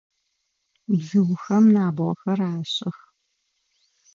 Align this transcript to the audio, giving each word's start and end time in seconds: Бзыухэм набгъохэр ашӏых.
Бзыухэм 0.97 1.65
набгъохэр 1.73 2.39
ашӏых. 2.51 2.97